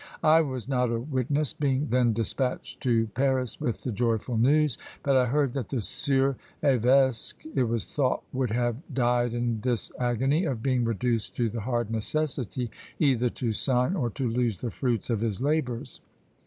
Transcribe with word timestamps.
I 0.23 0.41
was 0.41 0.67
not 0.67 0.89
a 0.91 0.99
witness, 0.99 1.53
being 1.53 1.89
then 1.89 2.11
despatched 2.11 2.81
to 2.81 3.05
Paris 3.13 3.61
with 3.61 3.83
the 3.83 3.91
joyful 3.91 4.35
news, 4.35 4.79
but 5.03 5.15
I 5.15 5.27
heard 5.27 5.53
that 5.53 5.69
the 5.69 5.79
sieur 5.79 6.37
evesque 6.63 7.43
it 7.53 7.65
was 7.65 7.85
thought 7.85 8.23
would 8.33 8.49
have 8.49 8.77
died 8.91 9.35
in 9.35 9.61
this 9.61 9.91
agony, 9.99 10.43
of 10.45 10.63
being 10.63 10.85
reduced 10.85 11.35
to 11.35 11.49
the 11.49 11.61
hard 11.61 11.91
necessity 11.91 12.71
either 12.97 13.29
to 13.29 13.53
sign, 13.53 13.93
or 13.93 14.09
to 14.09 14.27
lose 14.27 14.57
the 14.57 14.71
fruits 14.71 15.11
of 15.11 15.21
his 15.21 15.39
labours. 15.39 16.01